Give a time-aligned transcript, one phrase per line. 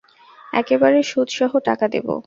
[0.53, 2.15] একেবারে সুদ সহ টাকা দেবো।